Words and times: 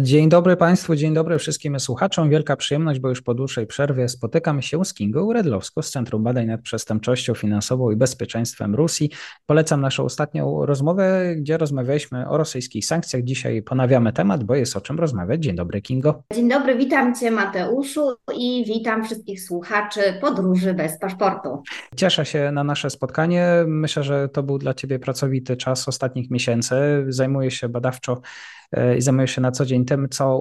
Dzień 0.00 0.28
dobry 0.28 0.56
Państwu, 0.56 0.96
dzień 0.96 1.14
dobry 1.14 1.38
wszystkim 1.38 1.80
słuchaczom. 1.80 2.30
Wielka 2.30 2.56
przyjemność, 2.56 3.00
bo 3.00 3.08
już 3.08 3.22
po 3.22 3.34
dłuższej 3.34 3.66
przerwie 3.66 4.08
spotykam 4.08 4.62
się 4.62 4.84
z 4.84 4.94
Kingą 4.94 5.32
Redlowską 5.32 5.82
z 5.82 5.90
Centrum 5.90 6.24
Badań 6.24 6.46
nad 6.46 6.60
Przestępczością 6.60 7.34
Finansową 7.34 7.90
i 7.90 7.96
Bezpieczeństwem 7.96 8.74
Rusji. 8.74 9.10
Polecam 9.46 9.80
naszą 9.80 10.04
ostatnią 10.04 10.66
rozmowę, 10.66 11.34
gdzie 11.36 11.58
rozmawialiśmy 11.58 12.28
o 12.28 12.36
rosyjskich 12.36 12.86
sankcjach. 12.86 13.22
Dzisiaj 13.22 13.62
ponawiamy 13.62 14.12
temat, 14.12 14.44
bo 14.44 14.54
jest 14.54 14.76
o 14.76 14.80
czym 14.80 14.98
rozmawiać. 14.98 15.42
Dzień 15.42 15.56
dobry 15.56 15.82
Kingo. 15.82 16.22
Dzień 16.34 16.48
dobry, 16.48 16.76
witam 16.76 17.14
Cię 17.14 17.30
Mateuszu 17.30 18.16
i 18.36 18.64
witam 18.66 19.04
wszystkich 19.04 19.42
słuchaczy 19.42 20.00
podróży 20.20 20.74
bez 20.74 20.98
paszportu. 20.98 21.62
Cieszę 21.96 22.26
się 22.26 22.52
na 22.52 22.64
nasze 22.64 22.90
spotkanie. 22.90 23.64
Myślę, 23.66 24.02
że 24.02 24.28
to 24.28 24.42
był 24.42 24.58
dla 24.58 24.74
Ciebie 24.74 24.98
pracowity 24.98 25.56
czas 25.56 25.88
ostatnich 25.88 26.30
miesięcy. 26.30 26.74
Zajmuję 27.08 27.50
się 27.50 27.68
badawczo 27.68 28.20
i 28.98 29.02
zajmuję 29.02 29.28
się 29.28 29.40
na 29.40 29.50
co 29.50 29.66
dzień 29.66 29.84
tym, 29.84 30.08
co 30.08 30.40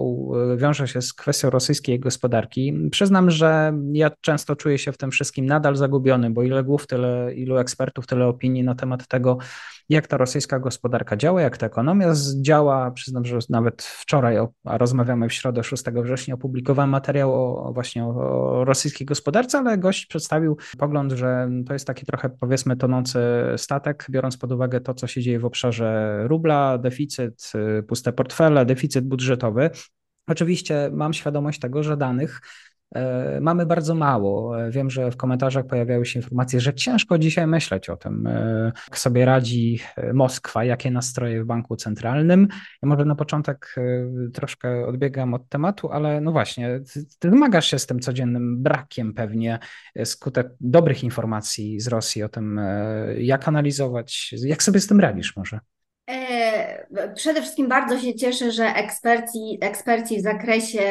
wiąże 0.58 0.88
się 0.88 1.02
z 1.02 1.14
kwestią 1.14 1.50
rosyjskiej 1.50 2.00
gospodarki. 2.00 2.90
Przyznam, 2.92 3.32
że 3.32 3.74
ja 3.94 4.12
często 4.22 4.56
czuję 4.56 4.78
się 4.78 4.92
w 4.92 4.98
tym 4.98 5.12
wszystkim 5.12 5.46
nadal 5.46 5.76
zagubiony, 5.76 6.32
bo 6.32 6.44
ile 6.44 6.64
głów, 6.64 6.88
tyle 6.88 7.34
ilu 7.36 7.58
ekspertów, 7.58 8.08
tyle 8.08 8.28
opinii 8.28 8.64
na 8.64 8.76
temat 8.76 9.08
tego, 9.08 9.38
jak 9.90 10.08
ta 10.08 10.18
rosyjska 10.18 10.60
gospodarka 10.60 11.18
działa, 11.18 11.42
jak 11.42 11.58
ta 11.58 11.66
ekonomia 11.66 12.14
działa. 12.42 12.92
Przyznam, 12.92 13.26
że 13.26 13.40
nawet 13.50 13.84
wczoraj, 13.84 14.38
a 14.64 14.78
rozmawiamy 14.78 15.30
w 15.30 15.34
środę 15.34 15.64
6 15.64 15.84
września, 15.84 16.34
opublikowałem 16.34 16.90
materiał 16.90 17.34
o, 17.34 17.74
właśnie 17.74 18.06
o 18.06 18.66
rosyjskiej 18.66 19.08
gospodarce, 19.08 19.58
ale 19.58 19.78
gość 19.78 20.06
przedstawił 20.06 20.58
pogląd, 20.78 21.12
że 21.12 21.50
to 21.68 21.74
jest 21.74 21.88
taki 21.88 22.06
trochę 22.06 22.30
powiedzmy 22.30 22.78
tonący 22.78 23.20
statek, 23.58 24.08
biorąc 24.10 24.38
pod 24.38 24.52
uwagę 24.52 24.82
to, 24.82 24.94
co 24.94 25.08
się 25.08 25.22
dzieje 25.22 25.40
w 25.40 25.46
obszarze 25.46 26.20
rubla, 26.28 26.78
deficyt, 26.78 27.52
puste 27.88 28.14
portfele, 28.14 28.66
deficyt 28.66 29.08
budżetowy. 29.08 29.70
Oczywiście 30.28 30.90
mam 30.94 31.14
świadomość 31.14 31.60
tego, 31.60 31.84
że 31.84 31.98
danych 31.98 32.42
mamy 33.42 33.66
bardzo 33.66 33.96
mało. 33.96 34.62
E, 34.62 34.72
wiem, 34.72 34.90
że 34.90 35.12
w 35.12 35.18
komentarzach 35.18 35.66
pojawiały 35.66 36.06
się 36.06 36.20
informacje, 36.20 36.60
że 36.60 36.74
ciężko 36.74 37.18
dzisiaj 37.18 37.48
myśleć 37.48 37.90
o 37.90 37.98
tym, 37.98 38.28
e, 38.28 38.72
jak 38.88 38.98
sobie 38.98 39.26
radzi 39.26 39.80
Moskwa, 40.14 40.64
jakie 40.64 40.92
nastroje 40.92 41.44
w 41.44 41.46
banku 41.46 41.76
centralnym. 41.76 42.48
Ja 42.84 42.90
może 42.90 43.06
na 43.06 43.16
początek 43.16 43.76
troszkę 44.34 44.86
odbiegam 44.86 45.34
od 45.34 45.50
tematu, 45.50 45.92
ale 45.92 46.22
no 46.22 46.32
właśnie, 46.32 46.80
ty 47.20 47.30
zmagasz 47.30 47.68
się 47.68 47.80
z 47.80 47.86
tym 47.86 48.00
codziennym 48.00 48.64
brakiem 48.64 49.14
pewnie 49.14 49.60
skutek 50.04 50.48
dobrych 50.62 51.04
informacji 51.04 51.80
z 51.80 51.88
Rosji 51.88 52.24
o 52.24 52.30
tym, 52.30 52.60
jak 53.18 53.48
analizować, 53.48 54.36
jak 54.46 54.64
sobie 54.64 54.80
z 54.80 54.88
tym 54.88 55.00
radzisz 55.00 55.36
może. 55.36 55.60
Przede 57.16 57.42
wszystkim 57.42 57.68
bardzo 57.68 58.00
się 58.00 58.16
cieszę, 58.16 58.52
że 58.52 58.66
eksperci, 58.66 59.58
eksperci 59.62 60.18
w 60.18 60.22
zakresie 60.22 60.82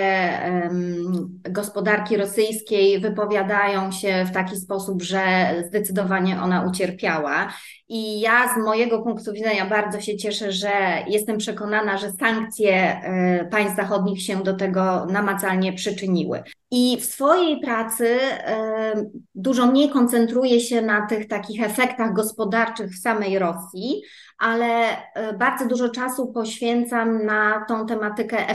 gospodarki 1.51 2.17
rosyjskiej 2.17 3.01
wypowiadają 3.01 3.93
się 3.93 4.25
w 4.25 4.35
taki 4.35 4.57
sposób, 4.57 5.03
że 5.03 5.23
zdecydowanie 5.67 6.43
ona 6.43 6.67
ucierpiała. 6.67 7.53
I 7.89 8.21
ja 8.21 8.55
z 8.55 8.65
mojego 8.65 9.03
punktu 9.03 9.33
widzenia 9.33 9.67
bardzo 9.67 10.01
się 10.01 10.17
cieszę, 10.17 10.53
że 10.53 10.71
jestem 11.09 11.39
przekonana, 11.39 11.99
że 11.99 12.13
sankcje 12.13 13.01
y, 13.43 13.49
państw 13.51 13.77
zachodnich 13.77 14.23
się 14.23 14.43
do 14.43 14.55
tego 14.55 15.07
namacalnie 15.07 15.73
przyczyniły. 15.73 16.43
I 16.71 16.97
w 17.01 17.05
swojej 17.05 17.61
pracy 17.61 18.07
y, 18.07 19.11
dużo 19.35 19.67
mniej 19.67 19.91
koncentruję 19.91 20.61
się 20.61 20.83
na 20.83 21.07
tych 21.07 21.29
takich 21.29 21.63
efektach 21.63 22.13
gospodarczych 22.13 22.91
w 22.91 23.01
samej 23.01 23.39
Rosji, 23.39 24.03
ale 24.39 24.93
y, 24.93 25.39
bardzo 25.39 25.67
dużo 25.67 25.89
czasu 25.89 26.33
poświęcam 26.33 27.27
na 27.27 27.65
tą 27.69 27.87
tematykę 27.87 28.49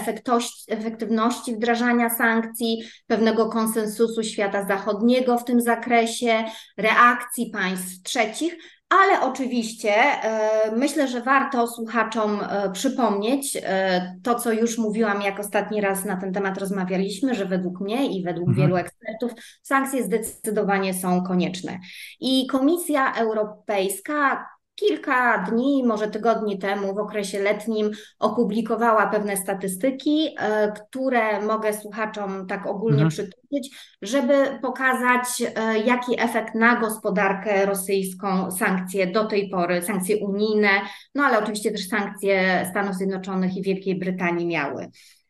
efektywności 0.67 1.55
wdrażania 1.55 2.09
sankcji, 2.09 2.83
pewnego 3.07 3.49
konsensusu 3.49 4.23
świata 4.23 4.65
zachodniego 4.65 5.37
w 5.37 5.45
tym 5.45 5.61
zakresie, 5.61 6.43
reakcji 6.77 7.51
państw 7.53 8.03
trzecich 8.03 8.57
ale 8.89 9.21
oczywiście 9.21 9.93
e, 9.93 10.71
myślę, 10.75 11.07
że 11.07 11.21
warto 11.21 11.67
słuchaczom 11.67 12.41
e, 12.41 12.71
przypomnieć 12.71 13.57
e, 13.63 14.15
to, 14.23 14.35
co 14.35 14.51
już 14.51 14.77
mówiłam, 14.77 15.21
jak 15.21 15.39
ostatni 15.39 15.81
raz 15.81 16.05
na 16.05 16.17
ten 16.17 16.33
temat 16.33 16.57
rozmawialiśmy, 16.57 17.35
że 17.35 17.45
według 17.45 17.79
mnie 17.79 18.17
i 18.17 18.23
według 18.23 18.49
mhm. 18.49 18.67
wielu 18.67 18.77
ekspertów 18.77 19.31
sankcje 19.61 20.03
zdecydowanie 20.03 20.93
są 20.93 21.23
konieczne. 21.23 21.79
I 22.19 22.47
Komisja 22.47 23.13
Europejska 23.13 24.45
kilka 24.79 25.45
dni, 25.49 25.83
może 25.83 26.07
tygodni 26.07 26.59
temu, 26.59 26.95
w 26.95 26.97
okresie 26.97 27.39
letnim, 27.39 27.91
opublikowała 28.19 29.07
pewne 29.07 29.37
statystyki, 29.37 30.35
e, 30.39 30.71
które 30.71 31.41
mogę 31.41 31.73
słuchaczom 31.73 32.47
tak 32.47 32.67
ogólnie 32.67 33.03
mhm. 33.03 33.09
przytoczyć, 33.09 33.95
żeby 34.01 34.59
pokazać, 34.61 35.43
e, 35.55 35.79
jaki 35.79 36.21
efekt 36.21 36.55
na 36.55 36.79
gospodarkę 36.79 37.65
rosyjską 37.65 38.51
sankcje 38.51 39.07
do 39.07 39.25
tej 39.25 39.49
pory, 39.49 39.81
sankcje 39.81 40.17
unijne, 40.17 40.69
no 41.15 41.23
ale 41.23 41.39
oczywiście 41.39 41.71
też 41.71 41.87
sankcje 41.87 42.67
Stanów 42.71 42.95
Zjednoczonych 42.95 43.57
i 43.57 43.61
Wielkiej 43.61 43.99
Brytanii 43.99 44.47
miały. 44.47 44.87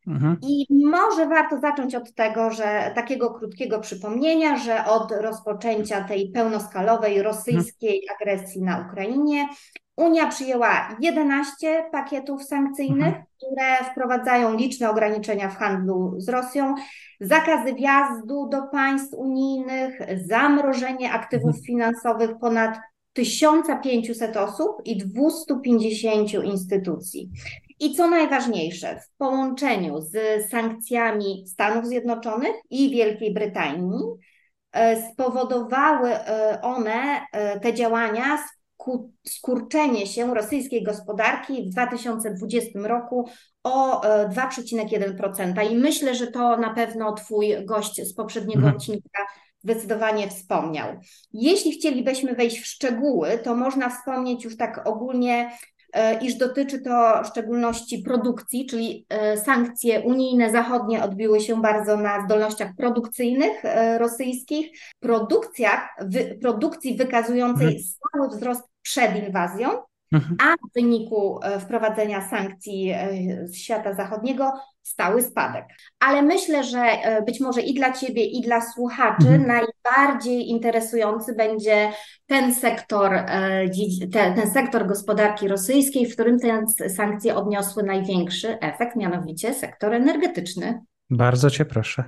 Mhm. 0.09 0.37
I 0.41 0.65
może 0.85 1.27
warto 1.27 1.59
zacząć 1.59 1.95
od 1.95 2.13
tego, 2.13 2.51
że 2.51 2.91
takiego 2.95 3.33
krótkiego 3.33 3.79
przypomnienia, 3.79 4.57
że 4.57 4.85
od 4.85 5.11
rozpoczęcia 5.11 6.03
tej 6.03 6.31
pełnoskalowej 6.31 7.21
rosyjskiej 7.21 8.01
mhm. 8.01 8.17
agresji 8.21 8.61
na 8.61 8.87
Ukrainie 8.87 9.47
Unia 9.99 10.27
przyjęła 10.27 10.95
11 10.99 11.83
pakietów 11.91 12.43
sankcyjnych, 12.43 13.07
mhm. 13.07 13.23
które 13.37 13.91
wprowadzają 13.91 14.55
liczne 14.55 14.89
ograniczenia 14.89 15.49
w 15.49 15.57
handlu 15.57 16.13
z 16.17 16.29
Rosją, 16.29 16.75
zakazy 17.19 17.73
wjazdu 17.73 18.49
do 18.49 18.61
państw 18.61 19.13
unijnych, 19.13 19.99
zamrożenie 20.25 21.11
aktywów 21.11 21.55
finansowych 21.65 22.31
ponad 22.41 22.79
1500 23.13 24.37
osób 24.37 24.81
i 24.85 24.97
250 24.97 26.33
instytucji. 26.33 27.29
I 27.79 27.95
co 27.95 28.09
najważniejsze, 28.09 28.99
w 28.99 29.17
połączeniu 29.17 30.01
z 30.01 30.45
sankcjami 30.49 31.47
Stanów 31.47 31.85
Zjednoczonych 31.85 32.55
i 32.69 32.89
Wielkiej 32.89 33.33
Brytanii 33.33 34.01
e, 34.71 35.11
spowodowały 35.11 36.09
e, 36.09 36.59
one, 36.61 37.21
e, 37.31 37.59
te 37.59 37.73
działania, 37.73 38.37
skurczenie 39.27 40.07
się 40.07 40.33
rosyjskiej 40.33 40.83
gospodarki 40.83 41.63
w 41.63 41.69
2020 41.69 42.79
roku 42.79 43.29
o 43.63 44.01
2,1%. 44.01 45.71
I 45.71 45.75
myślę, 45.75 46.15
że 46.15 46.27
to 46.27 46.57
na 46.57 46.73
pewno 46.73 47.13
Twój 47.13 47.65
gość 47.65 48.01
z 48.01 48.13
poprzedniego 48.13 48.59
mhm. 48.59 48.75
odcinka 48.75 49.25
zdecydowanie 49.63 50.29
wspomniał. 50.29 50.87
Jeśli 51.33 51.71
chcielibyśmy 51.71 52.35
wejść 52.35 52.59
w 52.59 52.65
szczegóły, 52.65 53.37
to 53.37 53.55
można 53.55 53.89
wspomnieć 53.89 54.43
już 54.43 54.57
tak 54.57 54.87
ogólnie 54.87 55.51
iż 56.21 56.35
dotyczy 56.35 56.81
to 56.81 57.21
w 57.23 57.27
szczególności 57.27 57.99
produkcji, 57.99 58.65
czyli 58.65 59.05
e, 59.09 59.37
sankcje 59.37 60.01
unijne 60.01 60.51
zachodnie 60.51 61.03
odbiły 61.03 61.39
się 61.39 61.61
bardzo 61.61 61.97
na 61.97 62.25
zdolnościach 62.25 62.75
produkcyjnych 62.77 63.65
e, 63.65 63.97
rosyjskich, 63.97 64.71
produkcjach, 64.99 65.89
wy, 66.01 66.37
produkcji 66.41 66.97
wykazującej 66.97 67.67
mhm. 67.67 67.83
stały 67.83 68.29
wzrost 68.29 68.63
przed 68.81 69.15
inwazją, 69.15 69.69
mhm. 70.13 70.37
a 70.41 70.55
w 70.67 70.73
wyniku 70.73 71.39
wprowadzenia 71.59 72.29
sankcji 72.29 72.93
z 73.43 73.55
świata 73.55 73.93
zachodniego 73.93 74.53
stały 74.89 75.21
spadek. 75.21 75.65
Ale 75.99 76.21
myślę, 76.21 76.63
że 76.63 76.79
e, 76.79 77.21
być 77.21 77.39
może 77.39 77.61
i 77.61 77.73
dla 77.73 77.93
Ciebie, 77.93 78.25
i 78.25 78.41
dla 78.41 78.61
słuchaczy 78.61 79.27
mhm. 79.27 79.47
najbardziej 79.47 80.49
interesujący 80.49 81.35
będzie 81.35 81.91
ten 82.25 82.55
sektor, 82.55 83.13
e, 83.13 83.69
ten 84.13 84.51
sektor 84.51 84.87
gospodarki 84.87 85.47
rosyjskiej, 85.47 86.05
w 86.05 86.13
którym 86.13 86.39
te 86.39 86.89
sankcje 86.89 87.35
odniosły 87.35 87.83
największy 87.83 88.59
efekt, 88.59 88.95
mianowicie 88.95 89.53
sektor 89.53 89.93
energetyczny. 89.93 90.81
Bardzo 91.09 91.49
Cię 91.49 91.65
proszę. 91.65 92.03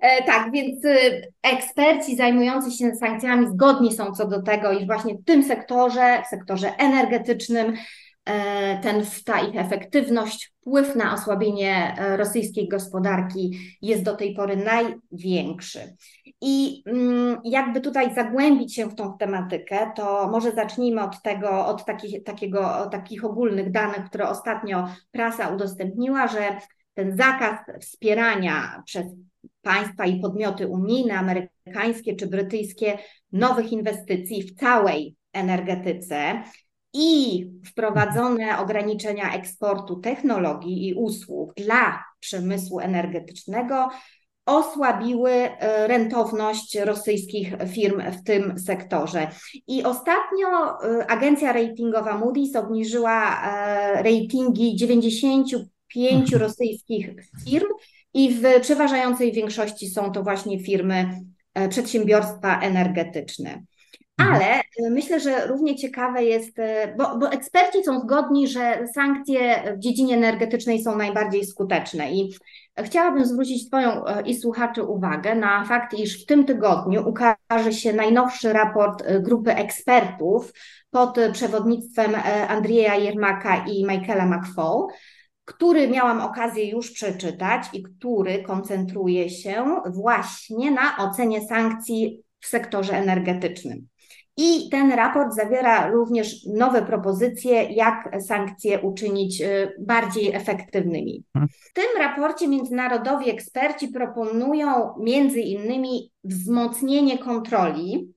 E, 0.00 0.24
tak, 0.24 0.52
więc 0.52 0.84
y, 0.84 1.32
eksperci 1.42 2.16
zajmujący 2.16 2.70
się 2.70 2.94
sankcjami 2.94 3.46
zgodni 3.46 3.92
są 3.92 4.12
co 4.12 4.28
do 4.28 4.42
tego, 4.42 4.72
iż 4.72 4.86
właśnie 4.86 5.14
w 5.14 5.24
tym 5.24 5.44
sektorze, 5.44 6.22
w 6.24 6.28
sektorze 6.28 6.76
energetycznym, 6.76 7.74
e, 8.24 8.78
ten, 8.82 9.02
ta 9.24 9.40
ich 9.40 9.56
efektywność, 9.56 10.52
wpływ 10.60 10.96
na 10.96 11.14
osłabienie 11.14 11.94
e, 11.98 12.16
rosyjskiej 12.16 12.68
gospodarki 12.68 13.58
jest 13.82 14.02
do 14.02 14.16
tej 14.16 14.34
pory 14.34 14.56
największy. 14.56 15.96
I 16.40 16.82
mm, 16.86 17.40
jakby 17.44 17.80
tutaj 17.80 18.14
zagłębić 18.14 18.74
się 18.74 18.86
w 18.86 18.94
tą 18.94 19.18
tematykę, 19.18 19.90
to 19.96 20.28
może 20.32 20.52
zacznijmy 20.52 21.02
od 21.02 21.22
tego, 21.22 21.66
od 21.66 21.84
takich, 21.84 22.24
takiego, 22.24 22.88
takich 22.92 23.24
ogólnych 23.24 23.70
danych, 23.70 24.04
które 24.04 24.28
ostatnio 24.28 24.88
prasa 25.10 25.48
udostępniła, 25.48 26.28
że 26.28 26.56
ten 26.98 27.16
zakaz 27.16 27.58
wspierania 27.80 28.82
przez 28.86 29.06
państwa 29.62 30.06
i 30.06 30.20
podmioty 30.20 30.66
unijne, 30.66 31.14
amerykańskie 31.14 32.16
czy 32.16 32.26
brytyjskie 32.26 32.98
nowych 33.32 33.72
inwestycji 33.72 34.42
w 34.42 34.54
całej 34.54 35.16
energetyce 35.32 36.42
i 36.94 37.46
wprowadzone 37.66 38.58
ograniczenia 38.58 39.34
eksportu 39.34 39.96
technologii 39.96 40.88
i 40.88 40.94
usług 40.94 41.54
dla 41.54 42.04
przemysłu 42.20 42.80
energetycznego 42.80 43.88
osłabiły 44.46 45.30
e, 45.30 45.86
rentowność 45.86 46.78
rosyjskich 46.78 47.54
firm 47.72 48.02
w 48.10 48.24
tym 48.24 48.58
sektorze. 48.58 49.28
I 49.66 49.84
ostatnio 49.84 50.48
e, 50.48 51.10
agencja 51.10 51.52
ratingowa 51.52 52.20
Moody's 52.20 52.58
obniżyła 52.58 53.42
e, 53.42 54.02
ratingi 54.02 54.76
95 54.76 55.56
mhm. 55.96 56.42
rosyjskich 56.42 57.10
firm 57.44 57.68
i 58.14 58.34
w 58.34 58.60
przeważającej 58.60 59.32
większości 59.32 59.88
są 59.88 60.12
to 60.12 60.22
właśnie 60.22 60.58
firmy, 60.58 61.20
przedsiębiorstwa 61.70 62.60
energetyczne. 62.60 63.62
Mhm. 64.18 64.36
Ale 64.36 64.60
myślę, 64.90 65.20
że 65.20 65.46
równie 65.46 65.76
ciekawe 65.76 66.24
jest, 66.24 66.56
bo, 66.98 67.18
bo, 67.18 67.32
eksperci 67.32 67.84
są 67.84 68.00
zgodni, 68.00 68.48
że 68.48 68.86
sankcje 68.94 69.62
w 69.76 69.78
dziedzinie 69.78 70.16
energetycznej 70.16 70.82
są 70.82 70.96
najbardziej 70.96 71.46
skuteczne 71.46 72.12
i 72.12 72.30
Chciałabym 72.84 73.26
zwrócić 73.26 73.68
Twoją 73.68 74.06
e, 74.06 74.22
i 74.22 74.34
słuchaczy 74.34 74.82
uwagę 74.82 75.34
na 75.34 75.64
fakt, 75.64 75.94
iż 75.94 76.22
w 76.22 76.26
tym 76.26 76.44
tygodniu 76.44 77.08
ukaże 77.08 77.72
się 77.72 77.92
najnowszy 77.92 78.52
raport 78.52 79.02
e, 79.06 79.20
grupy 79.20 79.54
ekspertów 79.54 80.52
pod 80.90 81.18
przewodnictwem 81.32 82.14
e, 82.14 82.48
Andrzeja 82.48 82.96
Jermaka 82.96 83.64
i 83.66 83.84
Michaela 83.84 84.26
McFall, 84.26 84.86
który 85.48 85.88
miałam 85.88 86.20
okazję 86.20 86.70
już 86.70 86.90
przeczytać 86.90 87.62
i 87.72 87.82
który 87.82 88.42
koncentruje 88.42 89.30
się 89.30 89.80
właśnie 89.86 90.70
na 90.70 90.96
ocenie 90.98 91.46
sankcji 91.46 92.22
w 92.40 92.46
sektorze 92.46 92.96
energetycznym. 92.96 93.88
I 94.36 94.68
ten 94.70 94.92
raport 94.92 95.34
zawiera 95.34 95.90
również 95.90 96.46
nowe 96.46 96.82
propozycje, 96.82 97.62
jak 97.62 98.10
sankcje 98.20 98.80
uczynić 98.80 99.40
y, 99.40 99.74
bardziej 99.80 100.34
efektywnymi. 100.34 101.24
Hmm. 101.32 101.48
W 101.48 101.72
tym 101.72 101.98
raporcie 101.98 102.48
międzynarodowi 102.48 103.30
eksperci 103.30 103.88
proponują 103.88 104.94
między 105.00 105.40
innymi 105.40 106.12
wzmocnienie 106.24 107.18
kontroli, 107.18 108.12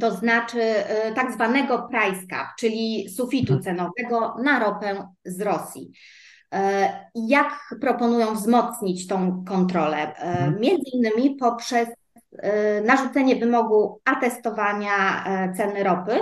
to 0.00 0.10
znaczy 0.14 0.60
y, 0.60 1.14
tak 1.14 1.32
zwanego 1.32 1.88
price 1.90 2.26
cap, 2.30 2.46
czyli 2.58 3.08
sufitu 3.08 3.52
hmm. 3.52 3.62
cenowego 3.62 4.34
na 4.44 4.58
ropę 4.58 5.08
z 5.24 5.40
Rosji. 5.40 5.92
Y, 6.54 6.58
jak 7.14 7.74
proponują 7.80 8.34
wzmocnić 8.34 9.06
tą 9.06 9.44
kontrolę? 9.44 10.12
Hmm. 10.16 10.60
Między 10.60 10.90
innymi 10.92 11.36
poprzez 11.36 11.88
E, 12.38 12.80
narzucenie 12.80 13.36
wymogu 13.36 14.00
atestowania 14.04 15.24
e, 15.26 15.54
ceny 15.56 15.84
ropy, 15.84 16.20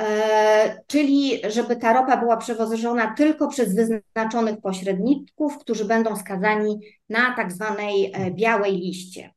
e, 0.00 0.82
czyli 0.86 1.40
żeby 1.48 1.76
ta 1.76 1.92
ropa 1.92 2.16
była 2.16 2.36
przewożona 2.36 3.14
tylko 3.16 3.48
przez 3.48 3.74
wyznaczonych 3.74 4.60
pośredników, 4.60 5.58
którzy 5.58 5.84
będą 5.84 6.16
skazani 6.16 6.80
na 7.08 7.36
tak 7.36 7.52
zwanej 7.52 8.12
białej 8.30 8.72
liście. 8.72 9.30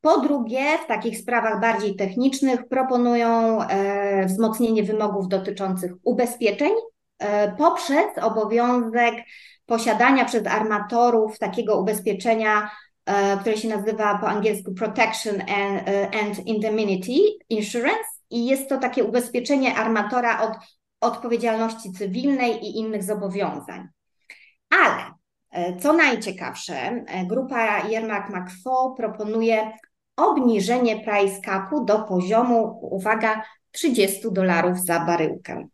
Po 0.00 0.20
drugie, 0.20 0.78
w 0.84 0.86
takich 0.86 1.18
sprawach 1.18 1.60
bardziej 1.60 1.96
technicznych 1.96 2.68
proponują 2.68 3.58
wzmocnienie 4.26 4.82
wymogów 4.82 5.28
dotyczących 5.28 5.92
ubezpieczeń 6.04 6.72
poprzez 7.58 8.18
obowiązek 8.22 9.14
posiadania 9.66 10.24
przez 10.24 10.46
armatorów 10.46 11.38
takiego 11.38 11.80
ubezpieczenia 11.80 12.70
E, 13.06 13.36
które 13.36 13.56
się 13.56 13.68
nazywa 13.68 14.18
po 14.18 14.28
angielsku 14.28 14.74
Protection 14.74 15.40
and, 15.40 15.88
e, 15.88 16.10
and 16.22 16.46
Indemnity 16.46 17.12
Insurance 17.48 18.08
i 18.30 18.46
jest 18.46 18.68
to 18.68 18.78
takie 18.78 19.04
ubezpieczenie 19.04 19.74
armatora 19.74 20.40
od 20.40 20.52
odpowiedzialności 21.00 21.92
cywilnej 21.92 22.64
i 22.64 22.78
innych 22.78 23.02
zobowiązań. 23.02 23.88
Ale 24.70 25.12
e, 25.50 25.76
co 25.76 25.92
najciekawsze, 25.92 27.04
grupa 27.26 27.88
Yermak 27.88 28.30
McFall 28.30 28.94
proponuje 28.96 29.72
obniżenie 30.16 31.00
price 31.00 31.40
capu 31.40 31.84
do 31.84 31.98
poziomu, 31.98 32.78
uwaga, 32.82 33.42
30 33.72 34.20
dolarów 34.32 34.78
za 34.78 35.00
baryłkę. 35.00 35.68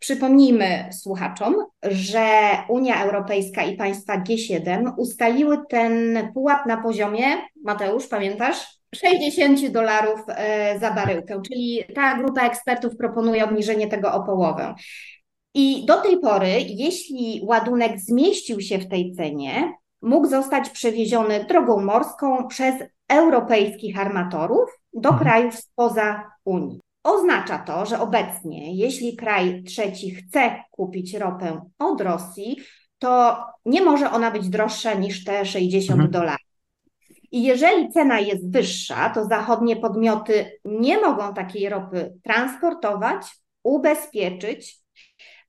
Przypomnijmy 0.00 0.88
słuchaczom, 0.92 1.54
że 1.82 2.26
Unia 2.68 3.04
Europejska 3.04 3.64
i 3.64 3.76
państwa 3.76 4.18
G7 4.18 4.92
ustaliły 4.96 5.58
ten 5.68 6.28
pułap 6.34 6.66
na 6.66 6.82
poziomie, 6.82 7.24
Mateusz, 7.64 8.06
pamiętasz? 8.06 8.82
60 8.94 9.68
dolarów 9.68 10.20
e, 10.28 10.78
za 10.78 10.90
baryłkę, 10.90 11.42
czyli 11.48 11.84
ta 11.94 12.18
grupa 12.18 12.46
ekspertów 12.46 12.96
proponuje 12.96 13.44
obniżenie 13.44 13.88
tego 13.88 14.14
o 14.14 14.22
połowę. 14.22 14.74
I 15.54 15.86
do 15.86 16.00
tej 16.00 16.20
pory, 16.20 16.50
jeśli 16.68 17.40
ładunek 17.44 18.00
zmieścił 18.00 18.60
się 18.60 18.78
w 18.78 18.88
tej 18.88 19.12
cenie, 19.12 19.72
mógł 20.02 20.26
zostać 20.26 20.70
przewieziony 20.70 21.44
drogą 21.44 21.84
morską 21.84 22.48
przez 22.48 22.74
europejskich 23.08 24.00
armatorów 24.00 24.70
do 24.94 25.08
mhm. 25.08 25.28
krajów 25.28 25.54
spoza 25.54 26.30
Unii. 26.44 26.80
Oznacza 27.04 27.58
to, 27.58 27.86
że 27.86 28.00
obecnie, 28.00 28.74
jeśli 28.76 29.16
kraj 29.16 29.62
trzeci 29.62 30.14
chce 30.14 30.64
kupić 30.70 31.14
ropę 31.14 31.60
od 31.78 32.00
Rosji, 32.00 32.56
to 32.98 33.36
nie 33.64 33.82
może 33.82 34.10
ona 34.10 34.30
być 34.30 34.48
droższa 34.48 34.94
niż 34.94 35.24
te 35.24 35.46
60 35.46 35.90
mhm. 35.90 36.10
dolarów. 36.10 36.52
I 37.32 37.42
jeżeli 37.42 37.88
cena 37.88 38.20
jest 38.20 38.52
wyższa, 38.52 39.10
to 39.10 39.24
zachodnie 39.24 39.76
podmioty 39.76 40.60
nie 40.64 41.00
mogą 41.00 41.34
takiej 41.34 41.68
ropy 41.68 42.12
transportować, 42.22 43.26
ubezpieczyć, 43.62 44.78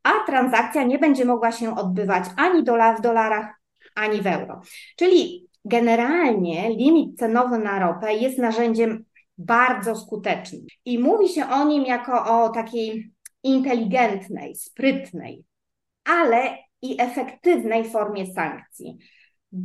a 0.04 0.12
transakcja 0.26 0.84
nie 0.84 1.00
będzie 1.00 1.26
mogła 1.26 1.52
się 1.52 1.78
odbywać 1.78 2.24
ani 2.38 2.64
dolar 2.64 2.98
w 2.98 3.02
dolarach, 3.02 3.56
ani 3.96 4.22
w 4.22 4.28
euro. 4.28 4.62
Czyli 4.96 5.48
generalnie 5.66 6.70
limit 6.70 7.20
cenowy 7.20 7.58
na 7.58 7.80
ropę 7.80 8.14
jest 8.14 8.38
narzędziem 8.38 9.06
bardzo 9.46 9.96
skuteczny. 9.96 10.60
I 10.86 11.00
mówi 11.00 11.30
się 11.30 11.50
o 11.50 11.66
nim 11.66 11.86
jako 11.86 12.44
o 12.44 12.50
takiej 12.50 13.12
inteligentnej, 13.44 14.56
sprytnej, 14.56 15.44
ale 16.04 16.58
i 16.82 17.02
efektywnej 17.02 17.90
formie 17.90 18.34
sankcji. 18.34 18.98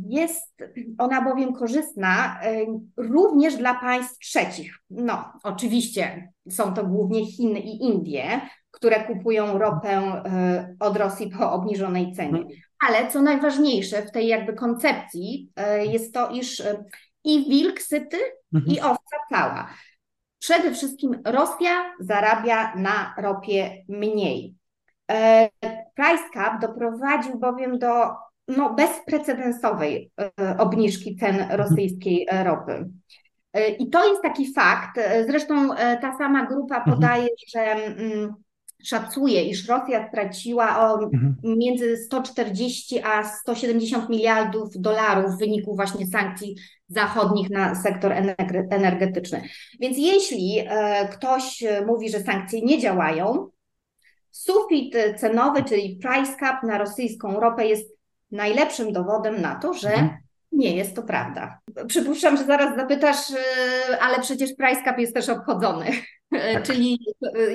Jest 0.09 0.55
ona 0.97 1.21
bowiem 1.21 1.53
korzystna 1.53 2.39
y, 2.45 2.65
również 2.97 3.55
dla 3.55 3.73
państw 3.73 4.19
trzecich. 4.19 4.75
No, 4.89 5.33
oczywiście 5.43 6.31
są 6.49 6.73
to 6.73 6.85
głównie 6.85 7.25
Chiny 7.25 7.59
i 7.59 7.83
Indie, 7.83 8.41
które 8.71 9.03
kupują 9.03 9.57
ropę 9.57 9.99
y, 9.99 10.77
od 10.79 10.97
Rosji 10.97 11.31
po 11.37 11.51
obniżonej 11.51 12.11
cenie. 12.11 12.39
Mhm. 12.39 12.47
Ale 12.87 13.11
co 13.11 13.21
najważniejsze 13.21 14.01
w 14.01 14.11
tej 14.11 14.27
jakby 14.27 14.53
koncepcji 14.53 15.49
y, 15.59 15.85
jest 15.85 16.13
to, 16.13 16.29
iż 16.29 16.63
i 17.23 17.49
wilk 17.49 17.81
syty, 17.81 18.17
mhm. 18.53 18.75
i 18.75 18.79
owca 18.79 19.17
cała. 19.29 19.69
Przede 20.39 20.71
wszystkim 20.73 21.21
Rosja 21.25 21.93
zarabia 21.99 22.75
na 22.75 23.13
ropie 23.17 23.83
mniej. 23.87 24.55
E, 25.11 25.49
price 25.95 26.23
cap 26.33 26.61
doprowadził 26.61 27.39
bowiem 27.39 27.79
do 27.79 28.09
no, 28.47 28.73
bezprecedensowej 28.73 30.11
e, 30.21 30.57
obniżki 30.57 31.15
cen 31.15 31.39
mhm. 31.39 31.59
rosyjskiej 31.59 32.27
ropy. 32.43 32.89
E, 33.53 33.69
I 33.69 33.89
to 33.89 34.09
jest 34.09 34.21
taki 34.21 34.53
fakt. 34.53 34.99
Zresztą 35.27 35.69
ta 35.75 36.17
sama 36.17 36.45
grupa 36.45 36.77
mhm. 36.77 36.95
podaje, 36.95 37.27
że 37.47 37.59
mm, 37.61 38.33
szacuje, 38.83 39.43
iż 39.43 39.67
Rosja 39.67 40.07
straciła 40.07 40.91
o 40.91 41.03
mhm. 41.03 41.35
między 41.43 41.97
140 41.97 43.03
a 43.03 43.23
170 43.23 44.09
miliardów 44.09 44.69
dolarów 44.75 45.35
w 45.35 45.39
wyniku 45.39 45.75
właśnie 45.75 46.07
sankcji 46.07 46.55
zachodnich 46.89 47.49
na 47.49 47.75
sektor 47.75 48.13
energetyczny. 48.69 49.41
Więc 49.79 49.97
jeśli 49.97 50.59
e, 50.59 51.07
ktoś 51.07 51.63
mówi, 51.87 52.09
że 52.09 52.19
sankcje 52.19 52.61
nie 52.61 52.79
działają, 52.79 53.49
sufit 54.31 54.95
cenowy, 55.17 55.63
czyli 55.63 55.99
price 56.01 56.35
cap 56.39 56.63
na 56.63 56.77
rosyjską 56.77 57.39
ropę 57.39 57.67
jest 57.67 57.89
najlepszym 58.31 58.93
dowodem 58.93 59.41
na 59.41 59.55
to, 59.55 59.73
że 59.73 59.89
mhm. 59.89 60.17
Nie 60.51 60.75
jest 60.75 60.95
to 60.95 61.03
prawda. 61.03 61.59
Przypuszczam, 61.87 62.37
że 62.37 62.45
zaraz 62.45 62.75
zapytasz, 62.75 63.29
y, 63.29 63.99
ale 64.01 64.19
przecież 64.19 64.49
price 64.57 64.83
cap 64.83 64.99
jest 64.99 65.13
też 65.13 65.29
obchodzony, 65.29 65.85
tak. 66.53 66.63
czyli 66.63 66.99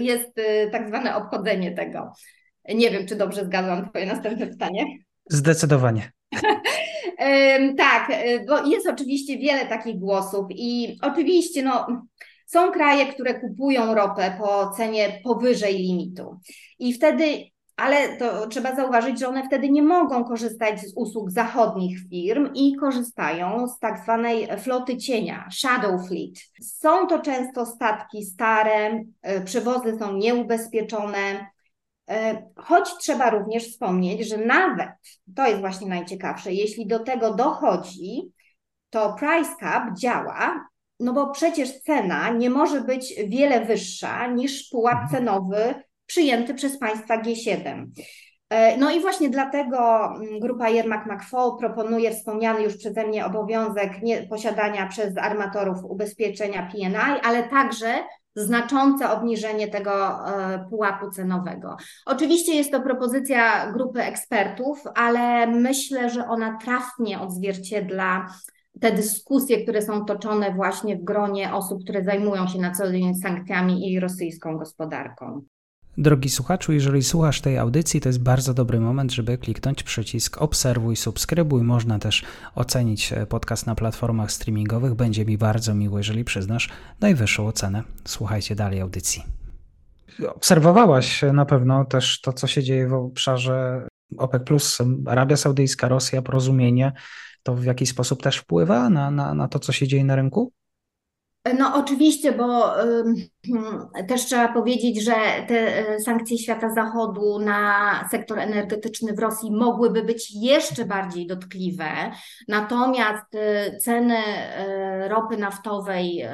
jest 0.01 0.31
tak 0.73 0.89
zwane 0.89 1.17
obchodzenie 1.17 1.73
tego. 1.73 2.13
Nie 2.75 2.91
wiem, 2.91 3.07
czy 3.07 3.17
dobrze 3.17 3.45
zgadzam 3.45 3.89
Twoje 3.89 4.07
następne 4.07 4.47
pytanie. 4.47 4.85
Zdecydowanie. 5.31 6.11
tak, 7.79 8.11
y, 8.11 8.45
bo 8.49 8.67
jest 8.67 8.89
oczywiście 8.89 9.39
wiele 9.39 9.67
takich 9.67 9.99
głosów 9.99 10.47
i 10.51 10.99
oczywiście 11.03 11.63
no, 11.63 11.87
są 12.47 12.73
kraje, 12.73 13.07
które 13.07 13.41
kupują 13.41 13.95
ropę 13.95 14.37
po 14.39 14.71
cenie 14.71 15.21
powyżej 15.25 15.75
limitu. 15.79 16.41
I 16.79 16.93
wtedy 16.93 17.55
ale 17.77 18.17
to 18.17 18.47
trzeba 18.47 18.77
zauważyć, 18.77 19.19
że 19.19 19.29
one 19.29 19.47
wtedy 19.47 19.71
nie 19.71 19.83
mogą 19.83 20.25
korzystać 20.25 20.81
z 20.81 20.93
usług 20.97 21.31
zachodnich 21.31 21.99
firm 22.11 22.51
i 22.55 22.77
korzystają 22.77 23.69
z 23.69 23.79
tak 23.79 24.03
zwanej 24.03 24.49
floty 24.59 24.97
cienia, 24.97 25.49
shadow 25.53 26.09
fleet. 26.09 26.35
Są 26.63 27.07
to 27.07 27.19
często 27.19 27.67
statki 27.67 28.25
stare, 28.25 29.05
e, 29.23 29.41
przewozy 29.41 29.99
są 29.99 30.17
nieubezpieczone, 30.17 31.19
e, 31.19 31.47
choć 32.57 32.97
trzeba 33.01 33.31
również 33.31 33.69
wspomnieć, 33.69 34.29
że 34.29 34.39
nawet, 34.39 34.91
to 35.37 35.47
jest 35.47 35.61
właśnie 35.61 35.87
najciekawsze, 35.87 36.53
jeśli 36.53 36.87
do 36.87 36.99
tego 36.99 37.35
dochodzi, 37.35 38.33
to 38.91 39.13
price 39.19 39.51
cap 39.61 39.97
działa, 39.99 40.69
no 41.01 41.13
bo 41.13 41.31
przecież 41.31 41.81
cena 41.81 42.31
nie 42.31 42.51
może 42.51 42.81
być 42.81 43.15
wiele 43.29 43.65
wyższa 43.65 44.27
niż 44.27 44.69
pułap 44.71 45.03
mhm. 45.03 45.11
cenowy 45.11 45.75
przyjęty 46.07 46.55
przez 46.55 46.79
państwa 46.79 47.23
G7. 47.23 47.87
E, 48.51 48.77
no 48.77 48.91
i 48.91 49.01
właśnie 49.01 49.31
dlatego 49.31 50.07
mm, 50.07 50.41
grupa 50.41 50.69
Jermak 50.69 51.07
McFall 51.07 51.57
proponuje 51.59 52.11
wspomniany 52.15 52.63
już 52.63 52.77
przeze 52.77 53.07
mnie 53.07 53.27
obowiązek 53.27 53.93
posiadania 54.31 54.87
przez 54.87 55.19
armatorów 55.19 55.85
ubezpieczenia 55.85 56.71
PNI, 56.73 57.21
ale 57.23 57.49
także 57.49 57.95
znaczące 58.37 59.11
obniżenie 59.11 59.69
tego 59.69 59.93
e, 59.93 60.67
pułapu 60.71 61.11
cenowego. 61.11 61.77
Oczywiście 62.07 62.55
jest 62.55 62.73
to 62.73 62.81
propozycja 62.81 63.73
grupy 63.73 64.03
ekspertów, 64.03 64.83
ale 64.95 65.47
myślę, 65.47 66.11
że 66.11 66.29
ona 66.29 66.59
trafnie 66.59 67.21
odzwierciedla 67.21 68.27
te 68.81 68.93
dyskusje, 68.93 69.63
które 69.63 69.83
są 69.83 70.05
toczone 70.05 70.55
właśnie 70.55 70.97
w 70.97 71.05
gronie 71.05 71.55
osób, 71.55 71.83
które 71.83 72.05
zajmują 72.05 72.47
się 72.47 72.59
na 72.59 72.71
co 72.71 72.93
dzień 72.93 73.15
sankcjami 73.15 73.93
i 73.93 74.01
rosyjską 74.01 74.59
gospodarką. 74.59 75.45
Drogi 75.99 76.31
słuchaczu, 76.31 76.73
jeżeli 76.73 77.03
słuchasz 77.03 77.41
tej 77.41 77.59
audycji, 77.59 78.01
to 78.01 78.09
jest 78.09 78.23
bardzo 78.23 78.55
dobry 78.55 78.81
moment, 78.81 79.13
żeby 79.13 79.39
kliknąć 79.39 79.83
przycisk 79.83 80.43
obserwuj, 80.43 80.97
subskrybuj. 80.97 81.63
Można 81.63 81.99
też 81.99 82.25
ocenić 82.55 83.13
e, 83.13 83.27
podcast 83.27 83.67
na 83.67 83.75
platformach 83.75 84.33
streamingowych. 84.33 84.95
Będzie 84.95 85.25
mi 85.25 85.39
bardzo 85.39 85.75
miło, 85.75 85.99
jeżeli 85.99 86.25
przyznasz 86.25 86.69
najwyższą 87.01 87.47
ocenę. 87.47 87.83
Słuchajcie 88.05 88.55
dalej 88.55 88.81
audycji. 88.81 89.23
Obserwowałaś 90.29 91.23
na 91.33 91.47
pewno 91.47 91.85
też 91.85 92.21
to, 92.21 92.33
co 92.33 92.47
się 92.47 92.63
dzieje 92.63 92.89
w 92.89 92.95
obszarze 92.95 93.89
OPEC, 94.19 94.79
Arabia 95.07 95.37
Saudyjska, 95.37 95.89
Rosja, 95.89 96.23
porozumienie. 96.23 96.93
To 97.43 97.55
w 97.55 97.65
jakiś 97.65 97.89
sposób 97.89 98.23
też 98.23 98.37
wpływa 98.37 98.91
na, 98.91 99.11
na, 99.11 99.35
na 99.35 99.49
to, 99.49 99.59
co 99.59 99.73
się 99.73 99.89
dzieje 99.89 100.05
na 100.05 100.17
rynku? 100.17 100.53
No 101.59 101.75
oczywiście, 101.75 102.33
bo 102.33 102.83
y, 102.85 103.05
też 104.09 104.25
trzeba 104.27 104.53
powiedzieć, 104.53 105.05
że 105.05 105.15
te 105.49 105.89
e, 105.89 106.01
sankcje 106.01 106.39
świata 106.39 106.75
zachodu 106.75 107.39
na 107.39 108.09
sektor 108.11 108.39
energetyczny 108.39 109.13
w 109.13 109.19
Rosji 109.19 109.51
mogłyby 109.53 110.03
być 110.03 110.33
jeszcze 110.35 110.85
bardziej 110.85 111.27
dotkliwe. 111.27 111.87
Natomiast 112.49 113.35
y, 113.35 113.79
ceny 113.79 114.17
y, 114.17 115.09
ropy 115.09 115.37
naftowej 115.37 116.29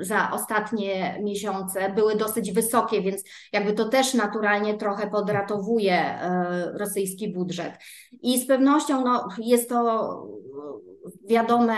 za 0.00 0.30
ostatnie 0.30 1.18
miesiące 1.22 1.92
były 1.92 2.16
dosyć 2.16 2.52
wysokie, 2.52 3.02
więc 3.02 3.22
jakby 3.52 3.72
to 3.72 3.88
też 3.88 4.14
naturalnie 4.14 4.74
trochę 4.74 5.10
podratowuje 5.10 6.18
rosyjski 6.74 7.32
budżet. 7.32 7.72
I 8.22 8.38
z 8.38 8.46
pewnością 8.46 9.04
no, 9.04 9.28
jest 9.38 9.68
to 9.68 10.28
wiadome, 11.28 11.76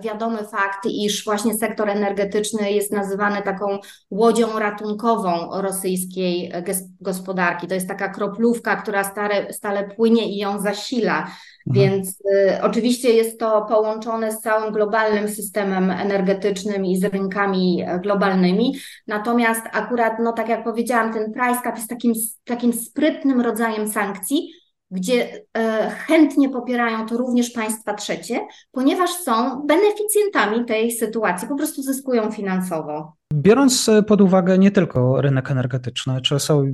wiadomy 0.00 0.38
fakt, 0.38 0.86
iż 0.86 1.24
właśnie 1.24 1.54
sektor 1.54 1.90
energetyczny 1.90 2.72
jest 2.72 2.92
nazywany 2.92 3.42
taką 3.42 3.78
łodzią 4.26 4.58
ratunkową 4.58 5.60
rosyjskiej 5.60 6.52
gospodarki. 7.00 7.66
To 7.66 7.74
jest 7.74 7.88
taka 7.88 8.08
kroplówka, 8.08 8.76
która 8.76 9.04
stale, 9.04 9.52
stale 9.52 9.88
płynie 9.88 10.32
i 10.32 10.36
ją 10.36 10.60
zasila. 10.60 11.18
Mhm. 11.18 11.34
Więc 11.66 12.20
y, 12.20 12.62
oczywiście 12.62 13.12
jest 13.12 13.40
to 13.40 13.66
połączone 13.68 14.32
z 14.32 14.40
całym 14.40 14.72
globalnym 14.72 15.28
systemem 15.28 15.90
energetycznym 15.90 16.84
i 16.84 16.96
z 16.96 17.04
rynkami 17.04 17.84
globalnymi. 18.02 18.78
Natomiast 19.06 19.62
akurat, 19.72 20.12
no 20.22 20.32
tak 20.32 20.48
jak 20.48 20.64
powiedziałam, 20.64 21.12
ten 21.12 21.32
price 21.32 21.60
cap 21.64 21.76
jest 21.76 21.88
takim, 21.88 22.12
takim 22.44 22.72
sprytnym 22.72 23.40
rodzajem 23.40 23.88
sankcji, 23.88 24.52
gdzie 24.90 25.44
e, 25.58 25.90
chętnie 25.90 26.48
popierają 26.48 27.06
to 27.06 27.16
również 27.16 27.50
państwa 27.50 27.94
trzecie, 27.94 28.46
ponieważ 28.72 29.10
są 29.10 29.62
beneficjentami 29.66 30.64
tej 30.64 30.92
sytuacji, 30.92 31.48
po 31.48 31.56
prostu 31.56 31.82
zyskują 31.82 32.30
finansowo. 32.30 33.15
Biorąc 33.34 33.90
pod 34.06 34.20
uwagę 34.20 34.58
nie 34.58 34.70
tylko 34.70 35.20
rynek 35.20 35.50
energetyczny, 35.50 36.20
czy 36.20 36.40
są 36.40 36.64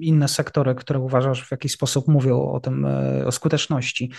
inne 0.00 0.28
sektory, 0.28 0.74
które 0.74 1.00
uważasz 1.00 1.44
w 1.48 1.50
jakiś 1.50 1.72
sposób 1.72 2.08
mówią 2.08 2.52
o 2.52 2.60
tym, 2.60 2.86
e, 2.86 3.26
o 3.26 3.32
skuteczności, 3.32 4.10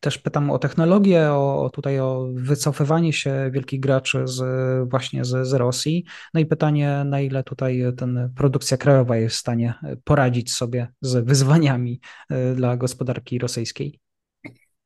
też 0.00 0.18
pytam 0.18 0.50
o 0.50 0.58
technologię, 0.58 1.32
o 1.32 1.70
tutaj 1.72 2.00
o 2.00 2.28
wycofywanie 2.34 3.12
się 3.12 3.50
wielkich 3.52 3.80
graczy 3.80 4.22
z, 4.24 4.44
właśnie 4.90 5.24
z, 5.24 5.48
z 5.48 5.52
Rosji. 5.52 6.04
No 6.34 6.40
i 6.40 6.46
pytanie, 6.46 7.02
na 7.06 7.20
ile 7.20 7.42
tutaj 7.42 7.82
ten 7.96 8.32
produkcja 8.36 8.76
krajowa 8.76 9.16
jest 9.16 9.36
w 9.36 9.38
stanie 9.38 9.74
poradzić 10.04 10.52
sobie 10.52 10.88
z 11.00 11.24
wyzwaniami 11.24 12.00
e, 12.30 12.54
dla 12.54 12.76
gospodarki 12.76 13.38
rosyjskiej? 13.38 14.05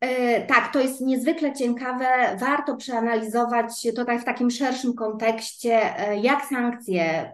E, 0.01 0.41
tak, 0.47 0.73
to 0.73 0.81
jest 0.81 1.01
niezwykle 1.01 1.53
ciekawe. 1.53 2.07
Warto 2.41 2.77
przeanalizować 2.77 3.89
to 3.97 4.05
tak 4.05 4.21
w 4.21 4.25
takim 4.25 4.51
szerszym 4.51 4.95
kontekście, 4.95 5.99
e, 5.99 6.17
jak 6.21 6.45
sankcje 6.45 7.33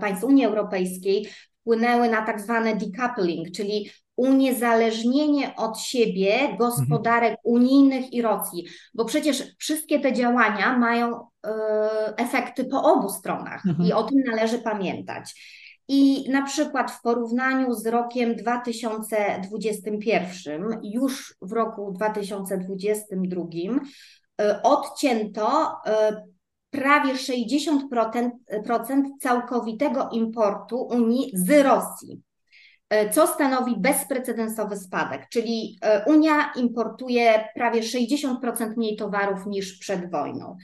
państw 0.00 0.24
Unii 0.24 0.44
Europejskiej 0.44 1.28
wpłynęły 1.60 2.08
na 2.08 2.22
tak 2.22 2.40
zwany 2.40 2.76
decoupling, 2.76 3.50
czyli 3.50 3.90
uniezależnienie 4.16 5.56
od 5.56 5.80
siebie 5.80 6.56
gospodarek 6.58 7.30
mhm. 7.30 7.38
unijnych 7.44 8.12
i 8.12 8.22
Rosji, 8.22 8.66
bo 8.94 9.04
przecież 9.04 9.42
wszystkie 9.58 10.00
te 10.00 10.12
działania 10.12 10.78
mają 10.78 11.26
efekty 12.16 12.64
po 12.64 12.82
obu 12.82 13.08
stronach 13.08 13.66
mhm. 13.66 13.88
i 13.88 13.92
o 13.92 14.02
tym 14.02 14.18
należy 14.26 14.58
pamiętać. 14.58 15.34
I 15.92 16.30
na 16.30 16.42
przykład 16.42 16.90
w 16.90 17.02
porównaniu 17.02 17.74
z 17.74 17.86
rokiem 17.86 18.36
2021, 18.36 20.80
już 20.82 21.34
w 21.42 21.52
roku 21.52 21.92
2022 21.92 23.42
y, 23.42 23.46
odcięto 24.62 25.70
y, 25.70 25.72
prawie 26.70 27.14
60% 27.14 28.30
całkowitego 29.20 30.08
importu 30.12 30.80
Unii 30.80 31.30
z 31.34 31.62
Rosji. 31.62 32.22
Co 33.12 33.26
stanowi 33.26 33.74
bezprecedensowy 33.78 34.76
spadek, 34.76 35.28
czyli 35.28 35.78
Unia 36.06 36.52
importuje 36.56 37.48
prawie 37.54 37.80
60% 37.80 38.76
mniej 38.76 38.96
towarów 38.96 39.46
niż 39.46 39.78
przed 39.78 40.10
wojną. 40.10 40.56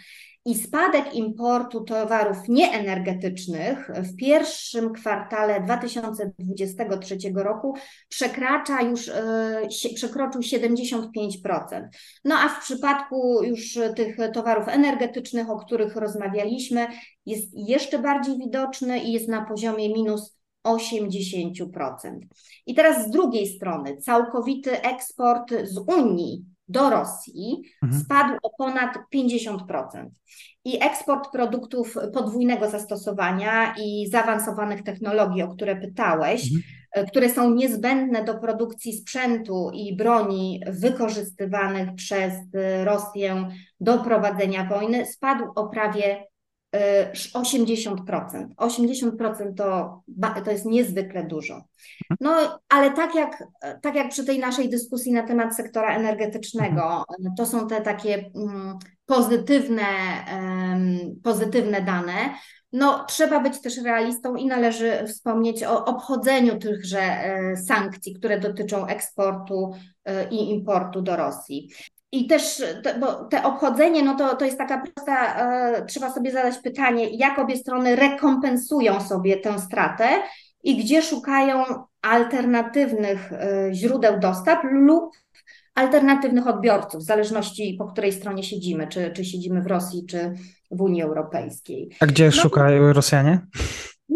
I 0.46 0.54
spadek 0.54 1.14
importu 1.14 1.80
towarów 1.80 2.36
nieenergetycznych 2.48 3.90
w 3.96 4.16
pierwszym 4.16 4.92
kwartale 4.92 5.60
2023 5.60 7.18
roku 7.34 7.74
przekracza 8.08 8.82
już, 8.82 9.08
e, 9.08 9.68
przekroczył 9.94 10.42
75%. 10.42 11.88
No 12.24 12.34
a 12.34 12.48
w 12.48 12.60
przypadku 12.60 13.42
już 13.42 13.78
tych 13.96 14.16
towarów 14.34 14.68
energetycznych, 14.68 15.50
o 15.50 15.56
których 15.56 15.96
rozmawialiśmy, 15.96 16.86
jest 17.26 17.48
jeszcze 17.54 17.98
bardziej 17.98 18.38
widoczny 18.38 18.98
i 18.98 19.12
jest 19.12 19.28
na 19.28 19.44
poziomie 19.44 19.94
minus 19.94 20.38
80%. 20.64 22.26
I 22.66 22.74
teraz 22.74 23.06
z 23.06 23.10
drugiej 23.10 23.46
strony, 23.46 23.96
całkowity 23.96 24.82
eksport 24.82 25.54
z 25.64 25.78
Unii 25.78 26.55
do 26.68 26.90
Rosji 26.90 27.62
mhm. 27.82 28.02
spadł 28.02 28.34
o 28.42 28.50
ponad 28.58 28.98
50%. 29.14 29.58
I 30.64 30.84
eksport 30.84 31.32
produktów 31.32 31.94
podwójnego 32.14 32.70
zastosowania 32.70 33.74
i 33.82 34.06
zaawansowanych 34.10 34.82
technologii, 34.82 35.42
o 35.42 35.48
które 35.48 35.76
pytałeś, 35.76 36.42
mhm. 36.42 36.62
E, 36.92 37.04
które 37.04 37.28
są 37.28 37.54
niezbędne 37.54 38.24
do 38.24 38.34
produkcji 38.34 38.92
sprzętu 38.92 39.70
i 39.74 39.96
broni 39.96 40.60
wykorzystywanych 40.66 41.94
przez 41.94 42.34
Rosję 42.84 43.48
do 43.80 43.98
prowadzenia 43.98 44.64
wojny, 44.64 45.06
spadł 45.06 45.44
o 45.54 45.68
prawie 45.68 46.26
80%. 47.34 48.48
80% 48.56 49.54
to, 49.56 50.02
to 50.44 50.50
jest 50.50 50.64
niezwykle 50.64 51.24
dużo. 51.24 51.64
No, 52.20 52.58
ale 52.68 52.90
tak 52.90 53.14
jak, 53.14 53.44
tak 53.82 53.94
jak 53.94 54.08
przy 54.08 54.24
tej 54.24 54.38
naszej 54.38 54.68
dyskusji 54.68 55.12
na 55.12 55.22
temat 55.22 55.56
sektora 55.56 55.96
energetycznego, 55.96 57.04
to 57.36 57.46
są 57.46 57.68
te 57.68 57.80
takie 57.80 58.14
mm, 58.14 58.78
pozytywne, 59.06 59.84
pozytywne 61.22 61.82
dane. 61.82 62.34
No, 62.72 63.04
trzeba 63.04 63.40
być 63.40 63.60
też 63.60 63.82
realistą 63.82 64.34
i 64.34 64.46
należy 64.46 65.06
wspomnieć 65.06 65.64
o 65.64 65.84
obchodzeniu 65.84 66.58
tychże 66.58 67.00
e, 67.00 67.56
sankcji, 67.56 68.14
które 68.14 68.40
dotyczą 68.40 68.86
eksportu 68.86 69.72
e, 70.04 70.28
i 70.28 70.50
importu 70.50 71.02
do 71.02 71.16
Rosji. 71.16 71.70
I 72.16 72.26
też 72.26 72.62
bo 73.00 73.24
te 73.24 73.42
obchodzenie, 73.42 74.02
no 74.02 74.14
to, 74.14 74.36
to 74.36 74.44
jest 74.44 74.58
taka 74.58 74.82
prosta, 74.82 75.36
e, 75.36 75.86
trzeba 75.86 76.10
sobie 76.10 76.32
zadać 76.32 76.58
pytanie, 76.58 77.10
jak 77.10 77.38
obie 77.38 77.56
strony 77.56 77.96
rekompensują 77.96 79.00
sobie 79.00 79.36
tę 79.36 79.58
stratę 79.58 80.08
i 80.62 80.76
gdzie 80.76 81.02
szukają 81.02 81.64
alternatywnych 82.02 83.32
e, 83.32 83.68
źródeł 83.72 84.18
dostaw 84.20 84.58
lub 84.64 85.16
alternatywnych 85.74 86.46
odbiorców, 86.46 87.00
w 87.00 87.06
zależności 87.06 87.76
po 87.78 87.86
której 87.86 88.12
stronie 88.12 88.42
siedzimy, 88.42 88.88
czy, 88.88 89.10
czy 89.10 89.24
siedzimy 89.24 89.62
w 89.62 89.66
Rosji, 89.66 90.06
czy 90.06 90.34
w 90.70 90.80
Unii 90.80 91.02
Europejskiej. 91.02 91.90
A 92.00 92.06
gdzie 92.06 92.24
no, 92.24 92.32
szukają 92.32 92.92
Rosjanie? 92.92 93.40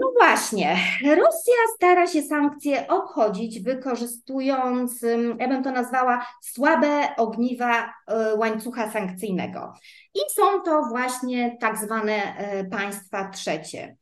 No 0.00 0.12
właśnie, 0.18 0.76
Rosja 1.04 1.54
stara 1.76 2.06
się 2.06 2.22
sankcje 2.22 2.88
obchodzić, 2.88 3.60
wykorzystując, 3.60 5.02
ja 5.38 5.48
bym 5.48 5.64
to 5.64 5.70
nazwała, 5.70 6.26
słabe 6.42 7.16
ogniwa 7.16 7.84
e, 7.84 8.34
łańcucha 8.34 8.90
sankcyjnego. 8.90 9.72
I 10.14 10.18
są 10.34 10.62
to 10.62 10.82
właśnie 10.82 11.56
tak 11.60 11.78
zwane 11.78 12.12
e, 12.12 12.64
państwa 12.64 13.28
trzecie. 13.28 13.96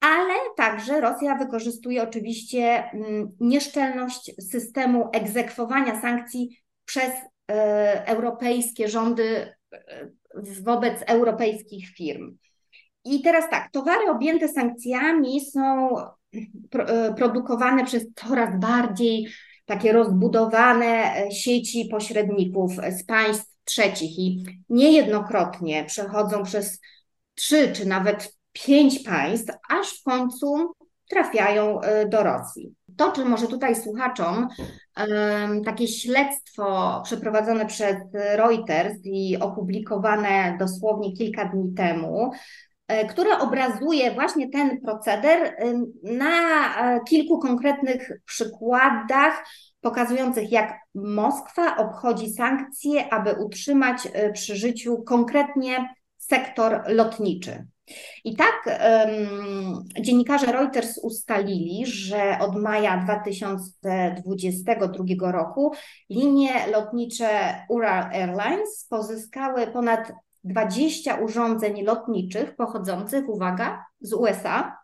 Ale 0.00 0.34
także 0.56 1.00
Rosja 1.00 1.34
wykorzystuje 1.34 2.02
oczywiście 2.02 2.90
nieszczelność 3.40 4.32
systemu 4.50 5.08
egzekwowania 5.12 6.00
sankcji 6.00 6.58
przez 6.84 7.12
e, 7.50 8.06
europejskie 8.06 8.88
rządy 8.88 9.54
wobec 10.62 11.02
europejskich 11.06 11.88
firm. 11.88 12.36
I 13.04 13.22
teraz 13.22 13.50
tak, 13.50 13.70
towary 13.70 14.10
objęte 14.10 14.48
sankcjami 14.48 15.40
są 15.40 15.96
e, 16.74 17.14
produkowane 17.14 17.84
przez 17.84 18.06
coraz 18.14 18.60
bardziej 18.60 19.28
takie 19.64 19.92
rozbudowane 19.92 20.86
e, 20.86 21.30
sieci 21.30 21.88
pośredników 21.90 22.72
z 22.90 23.04
państw 23.04 23.52
trzecich 23.64 24.18
i 24.18 24.44
niejednokrotnie 24.68 25.84
przechodzą 25.84 26.42
przez 26.42 26.80
trzy 27.34 27.72
czy 27.72 27.86
nawet 27.86 28.36
pięć 28.52 28.98
państw, 28.98 29.52
aż 29.70 30.00
w 30.00 30.02
końcu 30.02 30.72
trafiają 31.10 31.80
e, 31.80 32.08
do 32.08 32.22
Rosji. 32.22 32.74
To, 32.96 33.12
czy 33.12 33.24
może 33.24 33.46
tutaj 33.46 33.76
słuchaczom 33.76 34.48
takie 35.64 35.88
śledztwo 35.88 37.00
przeprowadzone 37.04 37.66
przez 37.66 37.96
Reuters 38.12 38.94
i 39.04 39.38
opublikowane 39.40 40.56
dosłownie 40.58 41.12
kilka 41.12 41.44
dni 41.44 41.74
temu, 41.74 42.30
E, 42.88 43.06
które 43.06 43.38
obrazuje 43.38 44.14
właśnie 44.14 44.50
ten 44.50 44.80
proceder 44.80 45.56
na 46.02 46.36
e, 46.96 47.00
kilku 47.00 47.38
konkretnych 47.38 48.12
przykładach 48.24 49.44
pokazujących, 49.80 50.52
jak 50.52 50.78
Moskwa 50.94 51.76
obchodzi 51.76 52.32
sankcje, 52.32 53.12
aby 53.12 53.34
utrzymać 53.44 54.08
e, 54.12 54.32
przy 54.32 54.56
życiu 54.56 55.02
konkretnie 55.02 55.94
sektor 56.18 56.82
lotniczy. 56.86 57.66
I 58.24 58.36
tak 58.36 58.66
um, 58.66 59.84
dziennikarze 60.00 60.52
Reuters 60.52 60.98
ustalili, 60.98 61.86
że 61.86 62.38
od 62.40 62.56
maja 62.56 62.96
2022 62.96 65.32
roku 65.32 65.72
linie 66.10 66.50
lotnicze 66.72 67.54
Ural 67.68 68.04
Airlines 68.12 68.86
pozyskały 68.90 69.66
ponad 69.66 70.12
20 70.44 71.14
urządzeń 71.14 71.82
lotniczych 71.82 72.56
pochodzących, 72.56 73.28
uwaga, 73.28 73.84
z 74.00 74.12
USA, 74.12 74.76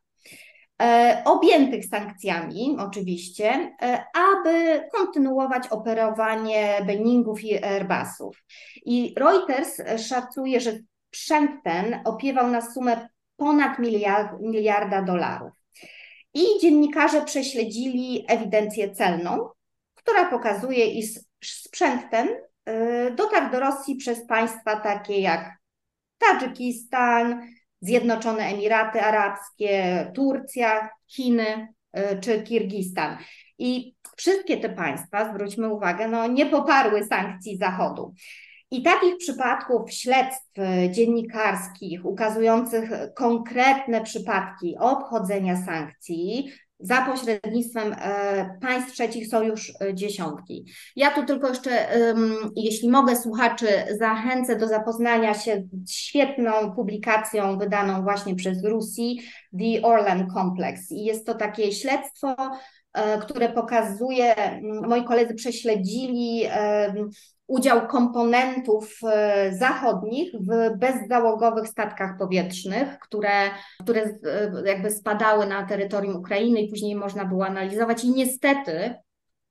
e, 0.83 1.23
objętych 1.25 1.85
sankcjami 1.85 2.77
oczywiście, 2.79 3.77
e, 3.83 4.05
aby 4.15 4.81
kontynuować 4.97 5.69
operowanie 5.69 6.79
Boeingów 6.87 7.45
i 7.45 7.65
Airbusów. 7.65 8.45
I 8.85 9.15
Reuters 9.17 9.77
szacuje, 10.09 10.61
że 10.61 10.73
sprzęt 11.15 11.51
ten 11.65 12.01
opiewał 12.05 12.51
na 12.51 12.61
sumę 12.61 13.09
ponad 13.37 13.79
miliard, 13.79 14.41
miliarda 14.41 15.03
dolarów. 15.03 15.53
I 16.35 16.45
dziennikarze 16.61 17.25
prześledzili 17.25 18.25
ewidencję 18.29 18.91
celną, 18.91 19.49
która 19.95 20.31
pokazuje, 20.31 20.87
iż 20.87 21.07
sprzęt 21.45 22.11
ten 22.11 22.29
dotarł 23.17 23.53
do 23.53 23.61
Rosji 23.61 23.97
przez 23.97 24.27
państwa 24.27 24.81
takie 24.81 25.21
jak 25.21 25.59
Tadżykistan, 26.19 27.43
Zjednoczone 27.81 28.43
Emiraty 28.43 29.01
Arabskie, 29.01 30.11
Turcja, 30.15 30.91
Chiny 31.07 31.69
y, 31.99 32.21
czy 32.21 32.43
Kirgistan. 32.43 33.17
I 33.59 33.95
wszystkie 34.17 34.57
te 34.57 34.69
państwa, 34.69 35.35
zwróćmy 35.35 35.69
uwagę, 35.69 36.09
no, 36.09 36.27
nie 36.27 36.47
poparły 36.47 37.05
sankcji 37.05 37.59
Zachodu. 37.59 38.15
I 38.71 38.83
takich 38.83 39.17
przypadków 39.17 39.93
śledztw 39.93 40.59
y, 40.59 40.91
dziennikarskich 40.91 42.05
ukazujących 42.05 42.91
konkretne 43.15 44.03
przypadki 44.03 44.77
obchodzenia 44.79 45.57
sankcji 45.57 46.53
za 46.81 47.03
pośrednictwem 47.03 47.93
e, 47.99 48.59
państw 48.61 48.93
trzecich 48.93 49.29
są 49.29 49.43
już 49.43 49.73
e, 49.81 49.95
dziesiątki. 49.95 50.65
Ja 50.97 51.11
tu 51.11 51.25
tylko 51.25 51.49
jeszcze, 51.49 51.89
jeśli 52.57 52.91
mogę, 52.91 53.17
słuchaczy 53.17 53.69
zachęcę 53.99 54.57
do 54.57 54.69
zapoznania 54.69 55.35
się 55.35 55.63
z 55.85 55.93
świetną 55.93 56.73
publikacją 56.75 57.59
wydaną 57.59 58.03
właśnie 58.03 58.35
przez 58.35 58.65
Rusi, 58.65 59.21
The 59.59 59.83
Orlan 59.83 60.31
Complex. 60.31 60.93
I 60.93 61.05
jest 61.05 61.27
to 61.27 61.35
takie 61.35 61.73
śledztwo, 61.73 62.37
e, 62.93 63.19
które 63.19 63.49
pokazuje, 63.49 64.35
moi 64.63 65.05
koledzy 65.05 65.35
prześledzili 65.35 66.43
udział 67.49 67.87
komponentów 67.87 68.99
e, 69.03 69.53
zachodnich 69.53 70.33
w 70.33 70.79
bezzałogowych 70.79 71.69
statkach 71.69 72.19
powietrznych, 72.19 72.99
które, 72.99 73.51
które 73.81 74.03
e, 74.03 74.63
jakby 74.65 74.91
spadały 74.91 75.47
na 75.47 75.67
terytorium 75.67 76.17
Ukrainy 76.17 76.61
i 76.61 76.71
później 76.71 76.95
można 76.95 77.25
było 77.25 77.47
analizować. 77.47 78.05
I 78.05 78.11
niestety 78.11 78.95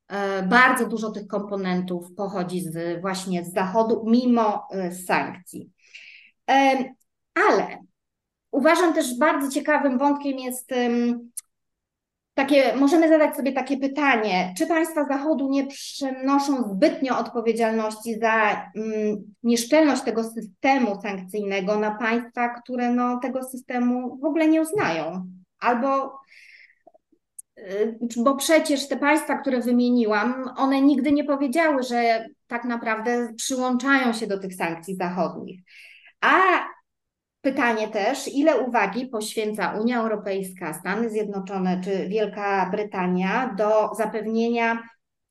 e, 0.07 0.43
bardzo 0.43 0.87
dużo 0.87 1.11
tych 1.11 1.27
komponentów 1.27 2.13
pochodzi 2.15 2.61
z, 2.61 3.01
właśnie 3.01 3.45
z 3.45 3.53
zachodu, 3.53 4.03
mimo 4.07 4.67
sankcji. 5.07 5.71
Ale 7.47 7.77
uważam 8.51 8.93
też 8.93 9.17
bardzo 9.17 9.51
ciekawym 9.51 9.97
wątkiem 9.97 10.39
jest 10.39 10.73
takie, 12.37 12.75
możemy 12.75 13.09
zadać 13.09 13.35
sobie 13.35 13.51
takie 13.51 13.77
pytanie, 13.77 14.53
czy 14.57 14.67
państwa 14.67 15.05
Zachodu 15.05 15.49
nie 15.49 15.67
przenoszą 15.67 16.69
zbytnio 16.69 17.19
odpowiedzialności 17.19 18.19
za 18.19 18.63
mm, 18.75 19.33
nieszczelność 19.43 20.01
tego 20.01 20.23
systemu 20.23 21.01
sankcyjnego 21.01 21.79
na 21.79 21.91
państwa, 21.95 22.49
które 22.49 22.91
no, 22.91 23.19
tego 23.19 23.43
systemu 23.43 24.17
w 24.17 24.25
ogóle 24.25 24.47
nie 24.47 24.61
uznają? 24.61 25.25
Albo 25.59 26.19
y, 27.57 27.97
bo 28.17 28.35
przecież 28.35 28.87
te 28.87 28.97
państwa, 28.97 29.37
które 29.37 29.61
wymieniłam, 29.61 30.53
one 30.57 30.81
nigdy 30.81 31.11
nie 31.11 31.23
powiedziały, 31.23 31.83
że 31.83 32.25
tak 32.47 32.65
naprawdę 32.65 33.33
przyłączają 33.37 34.13
się 34.13 34.27
do 34.27 34.39
tych 34.39 34.55
sankcji 34.55 34.95
zachodnich. 34.95 35.61
A 36.21 36.39
Pytanie 37.47 37.87
też, 37.87 38.27
ile 38.27 38.57
uwagi 38.57 39.05
poświęca 39.05 39.71
Unia 39.71 39.99
Europejska, 39.99 40.73
Stany 40.73 41.09
Zjednoczone 41.09 41.81
czy 41.83 42.07
Wielka 42.07 42.69
Brytania 42.71 43.53
do 43.57 43.89
zapewnienia 43.97 44.83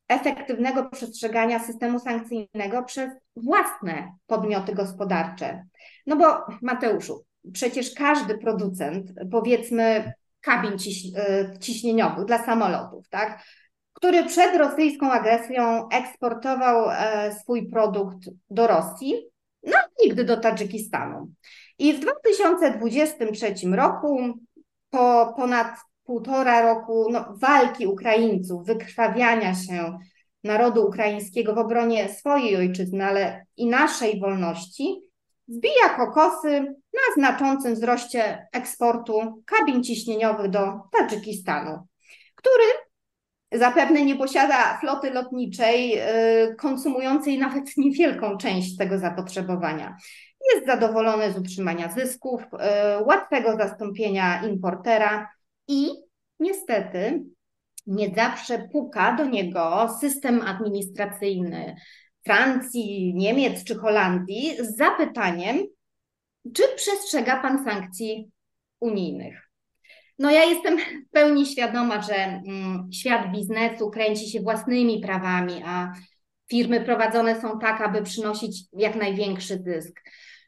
efektywnego 0.09 0.91
przestrzegania 0.91 1.59
systemu 1.59 1.99
sankcyjnego 1.99 2.83
przez 2.83 3.11
własne 3.37 4.13
podmioty 4.27 4.75
gospodarcze. 4.75 5.65
No 6.07 6.17
bo 6.17 6.47
Mateuszu, 6.63 7.25
przecież 7.53 7.95
każdy 7.95 8.39
producent, 8.39 9.13
powiedzmy 9.31 10.13
kabin 10.41 10.79
ciś, 10.79 11.07
e, 11.17 11.51
ciśnieniowych 11.61 12.25
dla 12.25 12.45
samolotów, 12.45 13.09
tak, 13.09 13.45
który 13.93 14.25
przed 14.25 14.57
rosyjską 14.57 15.13
agresją 15.13 15.89
eksportował 15.89 16.91
e, 16.91 17.33
swój 17.41 17.71
produkt 17.71 18.19
do 18.51 18.67
Rosji, 18.67 19.15
no 19.63 19.77
nigdy 20.05 20.25
do 20.25 20.37
Tadżykistanu. 20.37 21.33
I 21.79 21.93
w 21.93 22.01
2023 22.01 23.55
roku, 23.73 24.35
po 24.91 25.35
ponad 25.37 25.67
półtora 26.05 26.63
roku 26.75 27.07
no, 27.11 27.35
walki 27.37 27.87
Ukraińców, 27.87 28.67
wykrwawiania 28.67 29.55
się 29.55 29.99
narodu 30.45 30.87
ukraińskiego 30.87 31.55
w 31.55 31.59
obronie 31.59 32.09
swojej 32.09 32.57
ojczyzny, 32.57 33.05
ale 33.05 33.47
i 33.57 33.67
naszej 33.67 34.21
wolności, 34.21 35.01
zbija 35.49 35.89
kokosy 35.97 36.61
na 36.93 37.15
znaczącym 37.15 37.75
wzroście 37.75 38.47
eksportu 38.53 39.43
kabin 39.47 39.85
ciśnieniowych 39.85 40.51
do 40.51 40.73
Tadżykistanu, 40.93 41.79
który 42.35 42.65
zapewne 43.53 44.03
nie 44.03 44.17
posiada 44.17 44.79
floty 44.81 45.11
lotniczej 45.11 45.99
y, 45.99 46.55
konsumującej 46.59 47.39
nawet 47.39 47.77
niewielką 47.77 48.37
część 48.37 48.77
tego 48.77 48.99
zapotrzebowania. 48.99 49.97
Jest 50.55 50.67
zadowolony 50.67 51.33
z 51.33 51.39
utrzymania 51.39 51.93
zysków, 51.93 52.43
y, 52.43 53.05
łatwego 53.05 53.57
zastąpienia 53.57 54.43
importera 54.43 55.29
i 55.69 55.89
niestety 56.41 57.25
nie 57.87 58.15
zawsze 58.15 58.69
puka 58.73 59.17
do 59.17 59.25
niego 59.25 59.89
system 60.01 60.43
administracyjny 60.43 61.77
Francji, 62.25 63.15
Niemiec 63.15 63.65
czy 63.65 63.75
Holandii 63.75 64.57
z 64.61 64.77
zapytaniem, 64.77 65.67
czy 66.55 66.63
przestrzega 66.77 67.43
Pan 67.43 67.65
sankcji 67.65 68.31
unijnych. 68.81 69.51
No 70.19 70.31
ja 70.31 70.45
jestem 70.45 70.79
w 70.79 71.11
pełni 71.11 71.47
świadoma, 71.47 72.03
że 72.03 72.15
mm, 72.15 72.89
świat 72.93 73.33
biznesu 73.33 73.91
kręci 73.91 74.31
się 74.31 74.41
własnymi 74.41 75.01
prawami, 75.01 75.63
a 75.67 75.93
firmy 76.51 76.81
prowadzone 76.81 77.41
są 77.41 77.59
tak, 77.59 77.81
aby 77.81 78.03
przynosić 78.03 78.63
jak 78.73 78.97
największy 78.97 79.63
zysk. 79.65 80.01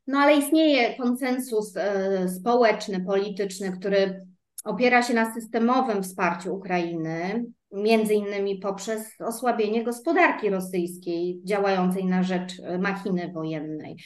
No 0.08 0.18
ale 0.18 0.36
istnieje 0.36 0.94
konsensus 0.94 1.76
y, 1.76 2.28
społeczny, 2.28 3.04
polityczny, 3.04 3.72
który 3.72 4.26
opiera 4.64 5.02
się 5.02 5.14
na 5.14 5.34
systemowym 5.34 6.02
wsparciu 6.02 6.54
Ukrainy, 6.54 7.44
między 7.72 8.14
innymi 8.14 8.58
poprzez 8.58 9.20
osłabienie 9.20 9.84
gospodarki 9.84 10.50
rosyjskiej 10.50 11.40
działającej 11.44 12.04
na 12.04 12.22
rzecz 12.22 12.60
e, 12.60 12.78
machiny 12.78 13.32
wojennej. 13.34 13.96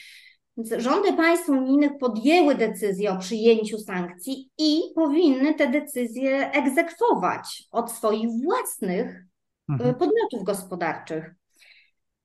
Więc 0.57 0.73
rządy 0.83 1.13
państw 1.13 1.49
unijnych 1.49 1.91
podjęły 1.99 2.55
decyzję 2.55 3.11
o 3.11 3.17
przyjęciu 3.17 3.77
sankcji 3.77 4.49
i 4.57 4.81
powinny 4.95 5.53
te 5.53 5.67
decyzje 5.67 6.51
egzekwować 6.51 7.63
od 7.71 7.91
swoich 7.91 8.29
własnych 8.43 9.07
e, 9.07 9.73
mhm. 9.73 9.95
podmiotów 9.95 10.43
gospodarczych. 10.43 11.35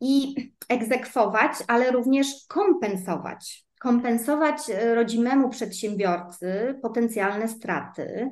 I 0.01 0.35
egzekwować, 0.69 1.53
ale 1.67 1.91
również 1.91 2.27
kompensować 2.49 3.68
kompensować 3.81 4.71
e, 4.71 4.95
rodzimemu 4.95 5.49
przedsiębiorcy 5.49 6.79
potencjalne 6.83 7.49
straty 7.49 8.31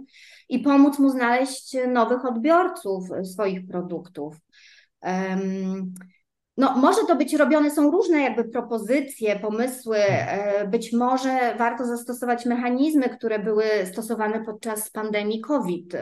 i 0.49 0.59
pomóc 0.59 0.99
mu 0.99 1.11
znaleźć 1.11 1.77
nowych 1.89 2.25
odbiorców 2.25 3.09
swoich 3.33 3.67
produktów. 3.67 4.37
No, 6.57 6.77
może 6.77 7.01
to 7.09 7.17
być 7.17 7.35
robione, 7.35 7.71
są 7.71 7.91
różne 7.91 8.21
jakby 8.21 8.45
propozycje, 8.45 9.39
pomysły. 9.39 9.99
E, 9.99 10.69
być 10.69 10.93
może 10.93 11.55
warto 11.59 11.87
zastosować 11.87 12.47
mechanizmy, 12.47 13.09
które 13.09 13.39
były 13.39 13.65
stosowane 13.85 14.45
podczas 14.45 14.91
pandemii 14.91 15.41
COVID, 15.41 15.97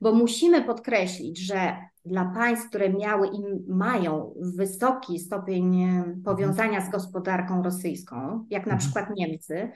bo 0.00 0.12
musimy 0.12 0.62
podkreślić, 0.62 1.38
że 1.38 1.76
dla 2.04 2.24
państw, 2.24 2.68
które 2.68 2.90
miały 2.90 3.26
i 3.26 3.42
mają 3.68 4.34
wysoki 4.56 5.18
stopień 5.18 5.88
powiązania 6.24 6.80
z 6.80 6.90
gospodarką 6.90 7.62
rosyjską, 7.62 8.46
jak 8.50 8.66
na 8.66 8.72
mhm. 8.72 8.78
przykład 8.78 9.16
Niemcy, 9.16 9.70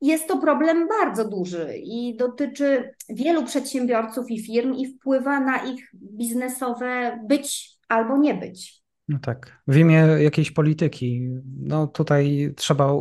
jest 0.00 0.28
to 0.28 0.38
problem 0.38 0.88
bardzo 0.88 1.28
duży 1.28 1.74
i 1.76 2.16
dotyczy 2.16 2.94
wielu 3.08 3.44
przedsiębiorców 3.44 4.30
i 4.30 4.42
firm 4.42 4.74
i 4.74 4.86
wpływa 4.86 5.40
na 5.40 5.64
ich 5.64 5.90
biznesowe 5.94 7.20
być 7.28 7.70
albo 7.88 8.16
nie 8.16 8.34
być. 8.34 8.77
No 9.08 9.18
tak, 9.18 9.62
w 9.68 9.76
imię 9.76 9.96
jakiejś 10.18 10.50
polityki. 10.50 11.28
No 11.60 11.86
tutaj 11.86 12.52
trzeba 12.56 12.92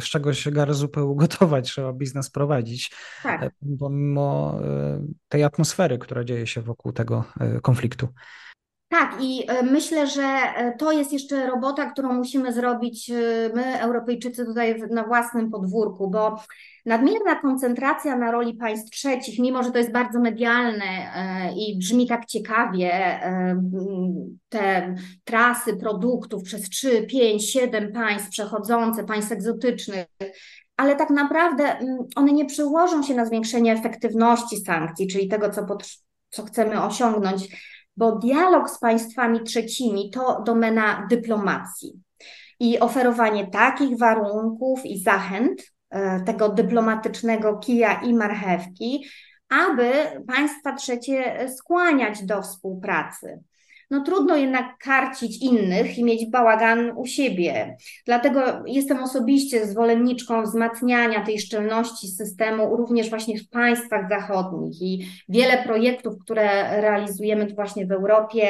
z 0.00 0.04
czegoś 0.04 0.48
gar 0.48 0.74
zupę 0.74 1.04
ugotować, 1.04 1.64
trzeba 1.70 1.92
biznes 1.92 2.30
prowadzić, 2.30 2.92
tak. 3.22 3.42
E, 3.42 3.50
pomimo 3.78 4.60
e, 4.64 5.06
tej 5.28 5.44
atmosfery, 5.44 5.98
która 5.98 6.24
dzieje 6.24 6.46
się 6.46 6.62
wokół 6.62 6.92
tego 6.92 7.24
e, 7.40 7.60
konfliktu. 7.60 8.08
Tak, 8.90 9.16
i 9.20 9.46
myślę, 9.62 10.06
że 10.06 10.38
to 10.78 10.92
jest 10.92 11.12
jeszcze 11.12 11.46
robota, 11.46 11.90
którą 11.90 12.12
musimy 12.12 12.52
zrobić 12.52 13.10
my, 13.54 13.80
Europejczycy, 13.80 14.44
tutaj 14.44 14.82
na 14.90 15.04
własnym 15.04 15.50
podwórku, 15.50 16.10
bo 16.10 16.36
Nadmierna 16.86 17.34
koncentracja 17.34 18.16
na 18.16 18.30
roli 18.30 18.54
państw 18.54 18.90
trzecich, 18.90 19.38
mimo 19.38 19.62
że 19.62 19.70
to 19.70 19.78
jest 19.78 19.92
bardzo 19.92 20.20
medialne 20.20 20.84
e, 20.84 21.52
i 21.52 21.78
brzmi 21.78 22.06
tak 22.06 22.26
ciekawie, 22.26 22.92
e, 22.92 23.62
te 24.48 24.94
trasy 25.24 25.76
produktów 25.76 26.42
przez 26.42 26.68
3, 26.70 27.02
5, 27.02 27.50
7 27.50 27.92
państw 27.92 28.30
przechodzące, 28.30 29.04
państw 29.04 29.32
egzotycznych, 29.32 30.06
ale 30.76 30.96
tak 30.96 31.10
naprawdę 31.10 31.78
one 32.16 32.32
nie 32.32 32.44
przełożą 32.44 33.02
się 33.02 33.14
na 33.14 33.26
zwiększenie 33.26 33.72
efektywności 33.72 34.56
sankcji, 34.56 35.06
czyli 35.06 35.28
tego, 35.28 35.50
co, 35.50 35.66
co 36.30 36.44
chcemy 36.44 36.82
osiągnąć, 36.82 37.48
bo 38.00 38.18
dialog 38.18 38.70
z 38.70 38.78
państwami 38.78 39.42
trzecimi 39.42 40.10
to 40.10 40.42
domena 40.46 41.06
dyplomacji 41.10 42.00
i 42.60 42.78
oferowanie 42.80 43.46
takich 43.46 43.98
warunków 43.98 44.86
i 44.86 45.02
zachęt, 45.02 45.62
E, 45.90 46.20
tego 46.20 46.48
dyplomatycznego 46.48 47.58
kija 47.58 48.00
i 48.02 48.14
marchewki, 48.14 49.06
aby 49.48 49.92
państwa 50.26 50.72
trzecie 50.72 51.48
skłaniać 51.48 52.22
do 52.24 52.42
współpracy. 52.42 53.40
No 53.90 54.04
trudno 54.04 54.36
jednak 54.36 54.78
karcić 54.78 55.42
innych 55.42 55.98
i 55.98 56.04
mieć 56.04 56.30
bałagan 56.30 56.92
u 56.96 57.06
siebie. 57.06 57.76
Dlatego 58.06 58.40
jestem 58.66 59.02
osobiście 59.02 59.66
zwolenniczką 59.66 60.42
wzmacniania 60.42 61.24
tej 61.26 61.40
szczelności 61.40 62.08
systemu 62.08 62.76
również 62.76 63.10
właśnie 63.10 63.38
w 63.38 63.48
państwach 63.48 64.08
zachodnich 64.08 64.82
i 64.82 65.06
wiele 65.28 65.62
projektów, 65.62 66.14
które 66.24 66.80
realizujemy 66.80 67.46
właśnie 67.54 67.86
w 67.86 67.92
Europie, 67.92 68.48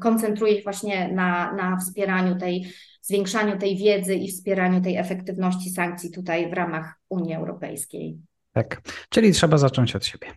koncentruje 0.00 0.56
się 0.56 0.62
właśnie 0.62 1.08
na, 1.12 1.52
na 1.52 1.76
wspieraniu 1.76 2.38
tej 2.38 2.66
zwiększaniu 3.02 3.58
tej 3.58 3.76
wiedzy 3.76 4.14
i 4.14 4.28
wspieraniu 4.28 4.80
tej 4.80 4.96
efektywności 4.96 5.70
sankcji 5.70 6.10
tutaj 6.10 6.50
w 6.50 6.52
ramach 6.52 6.94
Unii 7.08 7.34
Europejskiej. 7.34 8.16
Tak, 8.52 8.80
czyli 9.08 9.32
trzeba 9.32 9.58
zacząć 9.58 9.96
od 9.96 10.06
siebie. 10.06 10.28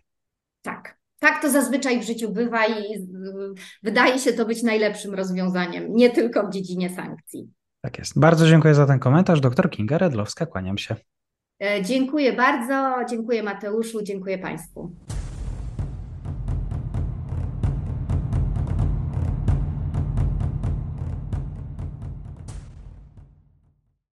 Tak. 0.61 0.98
Tak 1.29 1.41
to 1.41 1.49
zazwyczaj 1.49 1.99
w 1.99 2.03
życiu 2.03 2.31
bywa 2.31 2.67
i 2.67 3.07
wydaje 3.83 4.19
się 4.19 4.33
to 4.33 4.45
być 4.45 4.63
najlepszym 4.63 5.13
rozwiązaniem, 5.13 5.95
nie 5.95 6.09
tylko 6.09 6.47
w 6.47 6.53
dziedzinie 6.53 6.89
sankcji. 6.89 7.49
Tak 7.81 7.97
jest. 7.97 8.19
Bardzo 8.19 8.47
dziękuję 8.47 8.75
za 8.75 8.85
ten 8.85 8.99
komentarz. 8.99 9.41
Doktor 9.41 9.69
Kinga 9.69 9.97
Redlowska, 9.97 10.45
kłaniam 10.45 10.77
się. 10.77 10.95
E, 11.63 11.83
dziękuję 11.83 12.33
bardzo, 12.33 12.95
dziękuję 13.09 13.43
Mateuszu, 13.43 14.03
dziękuję 14.03 14.37
Państwu. 14.37 14.91